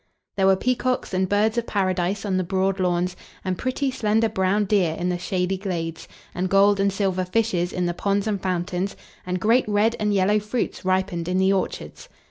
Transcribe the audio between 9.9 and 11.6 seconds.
and yellow fruits ripened in the